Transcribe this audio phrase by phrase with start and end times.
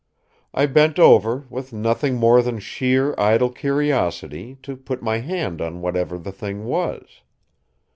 [0.51, 5.79] I bent over, with nothing more than sheer idle curiosity, to put my hand on
[5.79, 7.21] whatever the thing was.